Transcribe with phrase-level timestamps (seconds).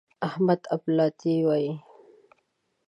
[0.27, 1.71] احمد اپلاتي وايي.